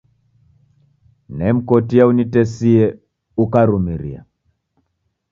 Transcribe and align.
Nemkotia 1.41 2.07
unitesie 2.11 2.85
ukarumiria. 3.45 4.25